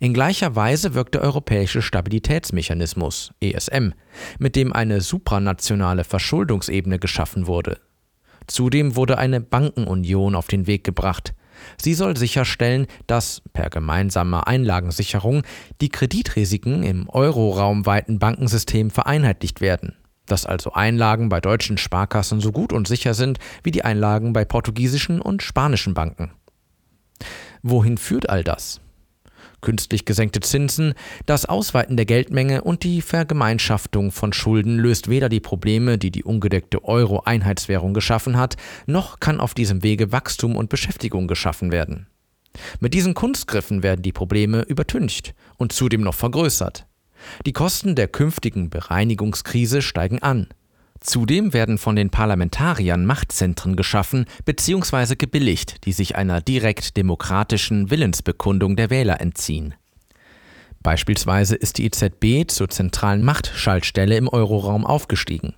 In 0.00 0.12
gleicher 0.12 0.54
Weise 0.54 0.94
wirkt 0.94 1.14
der 1.14 1.22
Europäische 1.22 1.80
Stabilitätsmechanismus 1.80 3.32
ESM, 3.40 3.92
mit 4.38 4.56
dem 4.56 4.72
eine 4.72 5.00
supranationale 5.00 6.04
Verschuldungsebene 6.04 6.98
geschaffen 6.98 7.46
wurde. 7.46 7.78
Zudem 8.46 8.96
wurde 8.96 9.18
eine 9.18 9.40
Bankenunion 9.40 10.34
auf 10.34 10.48
den 10.48 10.66
Weg 10.66 10.84
gebracht. 10.84 11.34
Sie 11.80 11.94
soll 11.94 12.16
sicherstellen, 12.16 12.86
dass 13.06 13.42
per 13.52 13.70
gemeinsamer 13.70 14.46
Einlagensicherung 14.46 15.42
die 15.80 15.88
Kreditrisiken 15.88 16.82
im 16.82 17.08
euroraumweiten 17.08 18.18
Bankensystem 18.18 18.90
vereinheitlicht 18.90 19.60
werden, 19.60 19.94
dass 20.26 20.44
also 20.44 20.72
Einlagen 20.72 21.28
bei 21.28 21.40
deutschen 21.40 21.78
Sparkassen 21.78 22.40
so 22.40 22.52
gut 22.52 22.72
und 22.72 22.88
sicher 22.88 23.14
sind 23.14 23.38
wie 23.62 23.70
die 23.70 23.84
Einlagen 23.84 24.32
bei 24.32 24.44
portugiesischen 24.44 25.20
und 25.20 25.42
spanischen 25.42 25.94
Banken. 25.94 26.32
Wohin 27.62 27.96
führt 27.96 28.28
all 28.28 28.42
das? 28.42 28.80
Künstlich 29.62 30.04
gesenkte 30.04 30.40
Zinsen, 30.40 30.92
das 31.24 31.46
Ausweiten 31.46 31.96
der 31.96 32.04
Geldmenge 32.04 32.62
und 32.62 32.82
die 32.82 33.00
Vergemeinschaftung 33.00 34.10
von 34.10 34.32
Schulden 34.32 34.76
löst 34.76 35.08
weder 35.08 35.28
die 35.28 35.38
Probleme, 35.40 35.98
die 35.98 36.10
die 36.10 36.24
ungedeckte 36.24 36.84
Euro-Einheitswährung 36.84 37.94
geschaffen 37.94 38.36
hat, 38.36 38.56
noch 38.86 39.20
kann 39.20 39.40
auf 39.40 39.54
diesem 39.54 39.84
Wege 39.84 40.10
Wachstum 40.10 40.56
und 40.56 40.68
Beschäftigung 40.68 41.28
geschaffen 41.28 41.70
werden. 41.70 42.08
Mit 42.80 42.92
diesen 42.92 43.14
Kunstgriffen 43.14 43.84
werden 43.84 44.02
die 44.02 44.12
Probleme 44.12 44.62
übertüncht 44.62 45.32
und 45.58 45.72
zudem 45.72 46.02
noch 46.02 46.14
vergrößert. 46.14 46.86
Die 47.46 47.52
Kosten 47.52 47.94
der 47.94 48.08
künftigen 48.08 48.68
Bereinigungskrise 48.68 49.80
steigen 49.80 50.20
an. 50.20 50.48
Zudem 51.02 51.52
werden 51.52 51.78
von 51.78 51.96
den 51.96 52.10
Parlamentariern 52.10 53.04
Machtzentren 53.04 53.74
geschaffen 53.74 54.26
bzw. 54.44 55.16
gebilligt, 55.16 55.84
die 55.84 55.92
sich 55.92 56.14
einer 56.14 56.40
direkt 56.40 56.96
demokratischen 56.96 57.90
Willensbekundung 57.90 58.76
der 58.76 58.88
Wähler 58.88 59.20
entziehen. 59.20 59.74
Beispielsweise 60.80 61.56
ist 61.56 61.78
die 61.78 61.86
EZB 61.86 62.48
zur 62.48 62.68
zentralen 62.68 63.24
Machtschaltstelle 63.24 64.16
im 64.16 64.28
Euroraum 64.28 64.86
aufgestiegen. 64.86 65.54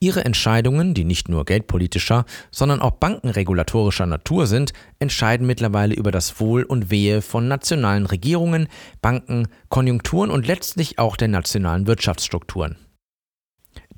Ihre 0.00 0.24
Entscheidungen, 0.24 0.94
die 0.94 1.04
nicht 1.04 1.28
nur 1.28 1.44
geldpolitischer, 1.44 2.24
sondern 2.50 2.80
auch 2.80 2.92
bankenregulatorischer 2.92 4.06
Natur 4.06 4.48
sind, 4.48 4.72
entscheiden 4.98 5.46
mittlerweile 5.46 5.94
über 5.94 6.10
das 6.10 6.40
Wohl 6.40 6.64
und 6.64 6.90
Wehe 6.90 7.22
von 7.22 7.46
nationalen 7.46 8.06
Regierungen, 8.06 8.66
Banken, 9.00 9.46
Konjunkturen 9.68 10.30
und 10.30 10.48
letztlich 10.48 10.98
auch 10.98 11.16
der 11.16 11.28
nationalen 11.28 11.86
Wirtschaftsstrukturen. 11.86 12.76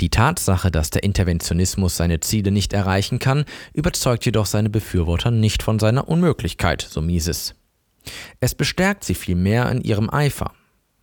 Die 0.00 0.10
Tatsache, 0.10 0.70
dass 0.70 0.90
der 0.90 1.04
Interventionismus 1.04 1.96
seine 1.96 2.20
Ziele 2.20 2.50
nicht 2.50 2.72
erreichen 2.72 3.18
kann, 3.18 3.44
überzeugt 3.72 4.24
jedoch 4.26 4.46
seine 4.46 4.70
Befürworter 4.70 5.30
nicht 5.30 5.62
von 5.62 5.78
seiner 5.78 6.08
Unmöglichkeit, 6.08 6.86
so 6.88 7.00
Mises. 7.00 7.54
Es 8.40 8.54
bestärkt 8.54 9.04
sie 9.04 9.14
vielmehr 9.14 9.70
in 9.70 9.80
ihrem 9.80 10.10
Eifer. 10.10 10.52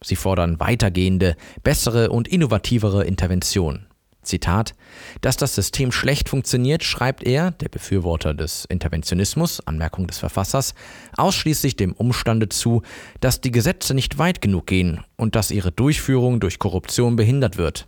Sie 0.04 0.16
fordern 0.16 0.60
weitergehende, 0.60 1.36
bessere 1.64 2.10
und 2.10 2.28
innovativere 2.28 3.06
Intervention. 3.06 3.86
Zitat: 4.24 4.76
Dass 5.22 5.38
das 5.38 5.56
System 5.56 5.92
schlecht 5.92 6.30
funktioniert, 6.30 6.84
schreibt 6.84 7.24
er, 7.24 7.52
der 7.52 7.70
Befürworter 7.70 8.34
des 8.34 8.66
Interventionismus, 8.66 9.66
Anmerkung 9.66 10.06
des 10.06 10.20
Verfassers, 10.20 10.76
ausschließlich 11.18 11.76
dem 11.76 11.94
Umstande 11.94 12.50
zu, 12.50 12.84
dass 13.20 13.42
die 13.42 13.52
Gesetze 13.52 13.94
nicht 13.94 14.18
weit 14.18 14.42
genug 14.42 14.68
gehen 14.68 15.04
und 15.18 15.36
dass 15.36 15.50
ihre 15.50 15.72
Durchführung 15.72 16.40
durch 16.40 16.60
Korruption 16.60 17.16
behindert 17.16 17.58
wird. 17.58 17.88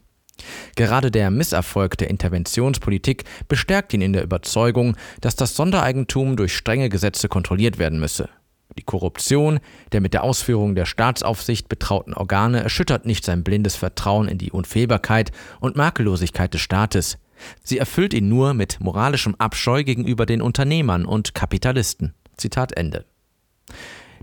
Gerade 0.75 1.11
der 1.11 1.29
Misserfolg 1.29 1.97
der 1.97 2.09
Interventionspolitik 2.09 3.23
bestärkt 3.47 3.93
ihn 3.93 4.01
in 4.01 4.13
der 4.13 4.23
Überzeugung, 4.23 4.97
dass 5.21 5.35
das 5.35 5.55
Sondereigentum 5.55 6.35
durch 6.35 6.55
strenge 6.55 6.89
Gesetze 6.89 7.27
kontrolliert 7.29 7.77
werden 7.77 7.99
müsse. 7.99 8.29
Die 8.77 8.83
Korruption 8.83 9.59
der 9.91 10.01
mit 10.01 10.13
der 10.13 10.23
Ausführung 10.23 10.73
der 10.73 10.85
Staatsaufsicht 10.85 11.69
betrauten 11.69 12.13
Organe 12.13 12.63
erschüttert 12.63 13.05
nicht 13.05 13.23
sein 13.23 13.43
blindes 13.43 13.75
Vertrauen 13.75 14.27
in 14.27 14.39
die 14.39 14.51
Unfehlbarkeit 14.51 15.31
und 15.59 15.75
Makellosigkeit 15.75 16.53
des 16.53 16.61
Staates. 16.61 17.17
Sie 17.63 17.77
erfüllt 17.77 18.13
ihn 18.13 18.29
nur 18.29 18.53
mit 18.53 18.79
moralischem 18.79 19.35
Abscheu 19.37 19.83
gegenüber 19.83 20.25
den 20.25 20.41
Unternehmern 20.41 21.05
und 21.05 21.35
Kapitalisten. 21.35 22.13
Zitat 22.37 22.75
Ende. 22.75 23.05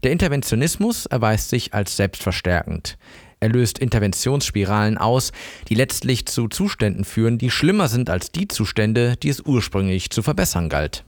Der 0.02 0.12
Interventionismus 0.12 1.07
erweist 1.07 1.50
sich 1.50 1.75
als 1.75 1.97
selbstverstärkend. 1.97 2.97
Er 3.41 3.49
löst 3.49 3.79
Interventionsspiralen 3.79 4.99
aus, 4.99 5.33
die 5.69 5.75
letztlich 5.75 6.27
zu 6.27 6.49
Zuständen 6.49 7.05
führen, 7.05 7.39
die 7.39 7.51
schlimmer 7.51 7.89
sind 7.89 8.11
als 8.11 8.31
die 8.31 8.49
Zustände, 8.49 9.17
die 9.17 9.31
es 9.31 9.41
ursprünglich 9.41 10.11
zu 10.11 10.23
verbessern 10.23 10.69
galt. 10.69 11.05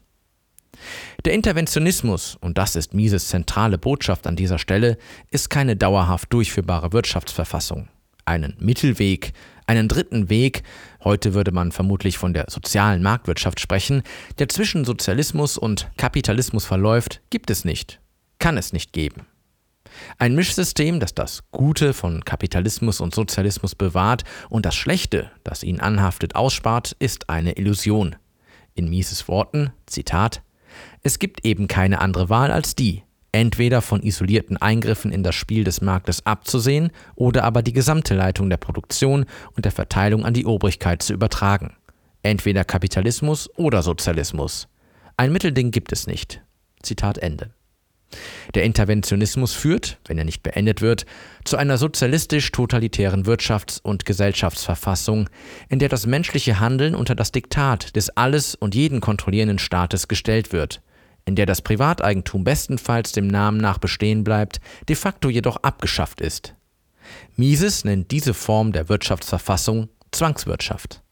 Der 1.27 1.35
Interventionismus, 1.35 2.37
und 2.41 2.57
das 2.57 2.75
ist 2.75 2.95
Mises 2.95 3.29
zentrale 3.29 3.77
Botschaft 3.79 4.27
an 4.27 4.35
dieser 4.35 4.59
Stelle, 4.59 4.97
ist 5.31 5.51
keine 5.51 5.77
dauerhaft 5.77 6.33
durchführbare 6.33 6.93
Wirtschaftsverfassung. 6.93 7.89
Einen 8.25 8.57
Mittelweg, 8.59 9.33
einen 9.67 9.89
dritten 9.89 10.31
Weg, 10.31 10.63
heute 11.05 11.35
würde 11.35 11.53
man 11.53 11.71
vermutlich 11.71 12.19
von 12.19 12.33
der 12.33 12.47
sozialen 12.49 13.03
Marktwirtschaft 13.03 13.61
sprechen, 13.61 14.03
der 14.39 14.49
zwischen 14.49 14.85
Sozialismus 14.85 15.59
und 15.59 15.91
Kapitalismus 15.99 16.65
verläuft, 16.65 17.21
gibt 17.31 17.51
es 17.51 17.65
nicht, 17.65 18.01
kann 18.39 18.57
es 18.57 18.73
nicht 18.73 18.93
geben. 18.93 19.27
Ein 20.19 20.35
Mischsystem, 20.35 21.01
das 21.01 21.15
das 21.15 21.43
Gute 21.51 21.93
von 21.93 22.25
Kapitalismus 22.25 23.01
und 23.01 23.15
Sozialismus 23.15 23.75
bewahrt 23.75 24.25
und 24.49 24.67
das 24.67 24.75
Schlechte, 24.75 25.31
das 25.45 25.63
ihn 25.63 25.81
anhaftet, 25.81 26.35
ausspart, 26.35 26.97
ist 26.99 27.29
eine 27.31 27.53
Illusion. 27.53 28.17
In 28.75 28.89
Mises 28.89 29.29
Worten, 29.29 29.73
Zitat, 29.87 30.43
es 31.03 31.19
gibt 31.19 31.45
eben 31.45 31.69
keine 31.69 32.01
andere 32.01 32.29
Wahl 32.29 32.51
als 32.51 32.75
die, 32.75 33.03
entweder 33.33 33.83
von 33.83 34.03
isolierten 34.03 34.57
Eingriffen 34.57 35.13
in 35.13 35.23
das 35.23 35.35
Spiel 35.35 35.65
des 35.65 35.81
Marktes 35.81 36.25
abzusehen 36.27 36.91
oder 37.15 37.45
aber 37.45 37.63
die 37.63 37.73
gesamte 37.73 38.15
Leitung 38.15 38.51
der 38.51 38.59
Produktion 38.59 39.27
und 39.57 39.65
der 39.65 39.73
Verteilung 39.73 40.25
an 40.25 40.35
die 40.35 40.47
Obrigkeit 40.47 41.03
zu 41.03 41.13
übertragen. 41.13 41.75
Entweder 42.23 42.65
Kapitalismus 42.65 43.51
oder 43.57 43.83
Sozialismus. 43.83 44.69
Ein 45.17 45.33
Mittelding 45.33 45.71
gibt 45.71 45.93
es 45.93 46.07
nicht. 46.07 46.43
Zitat 46.83 47.19
Ende. 47.19 47.51
Der 48.55 48.65
Interventionismus 48.65 49.55
führt, 49.55 49.99
wenn 50.07 50.19
er 50.19 50.25
nicht 50.25 50.43
beendet 50.43 50.81
wird, 50.81 51.07
zu 51.45 51.57
einer 51.57 51.79
sozialistisch-totalitären 51.79 53.25
Wirtschafts- 53.25 53.81
und 53.83 54.05
Gesellschaftsverfassung, 54.05 55.29
in 55.69 55.79
der 55.79 55.89
das 55.89 56.07
menschliche 56.07 56.61
Handeln 56.61 56.95
unter 56.95 57.15
das 57.15 57.33
Diktat 57.33 57.97
des 57.97 58.11
alles 58.11 58.55
und 58.55 58.75
jeden 58.75 59.01
kontrollierenden 59.01 59.59
Staates 59.59 60.09
gestellt 60.09 60.53
wird, 60.53 60.83
in 61.25 61.37
der 61.37 61.47
das 61.47 61.63
Privateigentum 61.63 62.45
bestenfalls 62.45 63.13
dem 63.13 63.27
Namen 63.27 63.59
nach 63.59 63.79
bestehen 63.79 64.25
bleibt, 64.25 64.61
de 64.89 64.97
facto 64.97 65.29
jedoch 65.29 65.57
abgeschafft 65.59 66.21
ist. 66.21 66.55
Mises 67.37 67.85
nennt 67.85 68.11
diese 68.11 68.35
Form 68.35 68.73
der 68.73 68.89
Wirtschaftsverfassung 68.89 69.89
Zwangswirtschaft. 70.13 71.03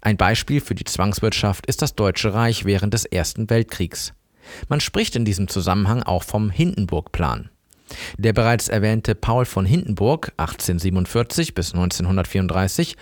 Ein 0.00 0.16
Beispiel 0.16 0.60
für 0.60 0.74
die 0.74 0.84
Zwangswirtschaft 0.84 1.66
ist 1.66 1.82
das 1.82 1.94
Deutsche 1.96 2.32
Reich 2.32 2.64
während 2.64 2.94
des 2.94 3.04
Ersten 3.04 3.50
Weltkriegs. 3.50 4.12
Man 4.68 4.80
spricht 4.80 5.16
in 5.16 5.24
diesem 5.24 5.48
Zusammenhang 5.48 6.02
auch 6.02 6.22
vom 6.22 6.50
Hindenburg-Plan. 6.50 7.50
Der 8.18 8.32
bereits 8.32 8.68
erwähnte 8.68 9.14
Paul 9.14 9.44
von 9.44 9.64
Hindenburg 9.64 10.32
1847 10.36 11.54
bis 11.54 11.72
1934 11.72 12.96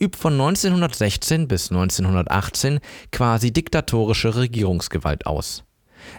übt 0.00 0.18
von 0.18 0.32
1916 0.32 1.46
bis 1.46 1.70
1918 1.70 2.80
quasi 3.12 3.52
diktatorische 3.52 4.36
Regierungsgewalt 4.36 5.26
aus. 5.26 5.64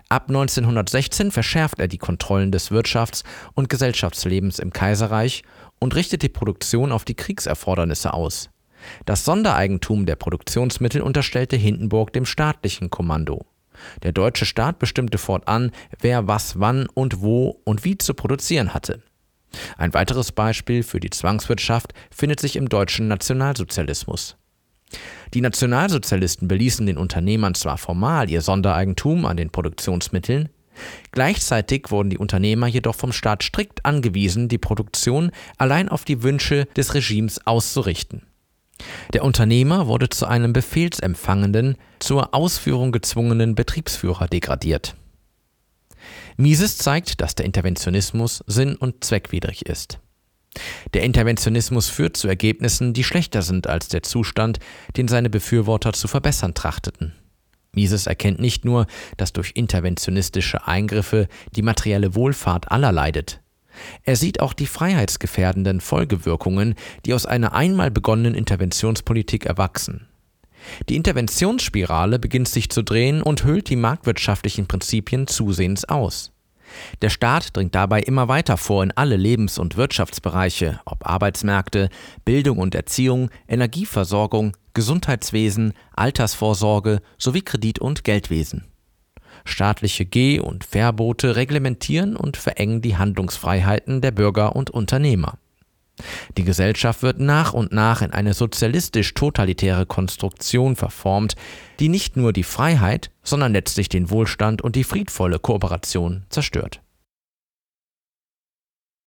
Ab 0.09 0.25
1916 0.27 1.31
verschärft 1.31 1.79
er 1.79 1.87
die 1.87 1.97
Kontrollen 1.97 2.51
des 2.51 2.71
Wirtschafts- 2.71 3.23
und 3.53 3.69
Gesellschaftslebens 3.69 4.59
im 4.59 4.71
Kaiserreich 4.71 5.41
und 5.79 5.95
richtet 5.95 6.21
die 6.21 6.29
Produktion 6.29 6.91
auf 6.91 7.03
die 7.03 7.15
Kriegserfordernisse 7.15 8.13
aus. 8.13 8.49
Das 9.05 9.25
Sondereigentum 9.25 10.05
der 10.05 10.15
Produktionsmittel 10.15 11.01
unterstellte 11.01 11.55
Hindenburg 11.55 12.13
dem 12.13 12.25
staatlichen 12.25 12.89
Kommando. 12.91 13.45
Der 14.03 14.11
deutsche 14.11 14.45
Staat 14.45 14.79
bestimmte 14.79 15.17
fortan, 15.17 15.71
wer 15.99 16.27
was 16.27 16.59
wann 16.59 16.87
und 16.93 17.21
wo 17.21 17.61
und 17.63 17.83
wie 17.83 17.97
zu 17.97 18.13
produzieren 18.13 18.73
hatte. 18.73 19.01
Ein 19.77 19.93
weiteres 19.93 20.31
Beispiel 20.31 20.83
für 20.83 20.99
die 20.99 21.09
Zwangswirtschaft 21.09 21.93
findet 22.09 22.39
sich 22.39 22.55
im 22.55 22.69
deutschen 22.69 23.07
Nationalsozialismus. 23.07 24.37
Die 25.33 25.41
Nationalsozialisten 25.41 26.47
beließen 26.47 26.85
den 26.85 26.97
Unternehmern 26.97 27.53
zwar 27.53 27.77
formal 27.77 28.29
ihr 28.29 28.41
Sondereigentum 28.41 29.25
an 29.25 29.37
den 29.37 29.49
Produktionsmitteln, 29.49 30.49
gleichzeitig 31.11 31.91
wurden 31.91 32.09
die 32.09 32.17
Unternehmer 32.17 32.67
jedoch 32.67 32.95
vom 32.95 33.11
Staat 33.13 33.43
strikt 33.43 33.85
angewiesen, 33.85 34.49
die 34.49 34.57
Produktion 34.57 35.31
allein 35.57 35.89
auf 35.89 36.05
die 36.05 36.23
Wünsche 36.23 36.65
des 36.75 36.93
Regimes 36.93 37.45
auszurichten. 37.45 38.23
Der 39.13 39.23
Unternehmer 39.23 39.87
wurde 39.87 40.09
zu 40.09 40.25
einem 40.25 40.53
befehlsempfangenden, 40.53 41.77
zur 41.99 42.33
Ausführung 42.33 42.91
gezwungenen 42.91 43.55
Betriebsführer 43.55 44.27
degradiert. 44.27 44.95
Mises 46.37 46.77
zeigt, 46.77 47.21
dass 47.21 47.35
der 47.35 47.45
Interventionismus 47.45 48.43
sinn- 48.47 48.75
und 48.75 49.03
zweckwidrig 49.03 49.65
ist. 49.65 49.99
Der 50.93 51.03
Interventionismus 51.03 51.89
führt 51.89 52.17
zu 52.17 52.27
Ergebnissen, 52.27 52.93
die 52.93 53.03
schlechter 53.03 53.41
sind 53.41 53.67
als 53.67 53.87
der 53.87 54.03
Zustand, 54.03 54.59
den 54.97 55.07
seine 55.07 55.29
Befürworter 55.29 55.93
zu 55.93 56.07
verbessern 56.07 56.53
trachteten. 56.53 57.13
Mises 57.73 58.05
erkennt 58.05 58.39
nicht 58.39 58.65
nur, 58.65 58.85
dass 59.15 59.31
durch 59.31 59.51
interventionistische 59.55 60.67
Eingriffe 60.67 61.27
die 61.55 61.61
materielle 61.61 62.15
Wohlfahrt 62.15 62.69
aller 62.69 62.91
leidet, 62.91 63.40
er 64.03 64.15
sieht 64.15 64.39
auch 64.39 64.53
die 64.53 64.67
freiheitsgefährdenden 64.67 65.81
Folgewirkungen, 65.81 66.75
die 67.05 67.13
aus 67.13 67.25
einer 67.25 67.53
einmal 67.53 67.91
begonnenen 67.91 68.35
Interventionspolitik 68.35 69.45
erwachsen. 69.45 70.07
Die 70.89 70.95
Interventionsspirale 70.95 72.19
beginnt 72.19 72.47
sich 72.47 72.69
zu 72.69 72.83
drehen 72.83 73.21
und 73.21 73.43
hüllt 73.43 73.69
die 73.69 73.75
marktwirtschaftlichen 73.75 74.67
Prinzipien 74.67 75.27
zusehends 75.27 75.85
aus. 75.85 76.31
Der 77.01 77.09
Staat 77.09 77.55
dringt 77.55 77.75
dabei 77.75 78.01
immer 78.01 78.27
weiter 78.27 78.57
vor 78.57 78.83
in 78.83 78.91
alle 78.91 79.17
Lebens- 79.17 79.59
und 79.59 79.75
Wirtschaftsbereiche, 79.75 80.79
ob 80.85 81.05
Arbeitsmärkte, 81.07 81.89
Bildung 82.23 82.59
und 82.59 82.75
Erziehung, 82.75 83.29
Energieversorgung, 83.47 84.55
Gesundheitswesen, 84.73 85.73
Altersvorsorge 85.93 87.01
sowie 87.17 87.41
Kredit- 87.41 87.79
und 87.79 88.03
Geldwesen. 88.03 88.65
Staatliche 89.45 90.05
Geh- 90.05 90.39
und 90.39 90.63
Verbote 90.63 91.35
reglementieren 91.35 92.15
und 92.15 92.37
verengen 92.37 92.81
die 92.81 92.97
Handlungsfreiheiten 92.97 94.01
der 94.01 94.11
Bürger 94.11 94.55
und 94.55 94.69
Unternehmer. 94.69 95.37
Die 96.37 96.43
Gesellschaft 96.43 97.03
wird 97.03 97.19
nach 97.19 97.53
und 97.53 97.71
nach 97.71 98.01
in 98.01 98.11
eine 98.11 98.33
sozialistisch-totalitäre 98.33 99.85
Konstruktion 99.85 100.75
verformt, 100.75 101.35
die 101.79 101.89
nicht 101.89 102.17
nur 102.17 102.33
die 102.33 102.43
Freiheit, 102.43 103.11
sondern 103.23 103.53
letztlich 103.53 103.89
den 103.89 104.09
Wohlstand 104.09 104.61
und 104.61 104.75
die 104.75 104.83
friedvolle 104.83 105.39
Kooperation 105.39 106.23
zerstört 106.29 106.81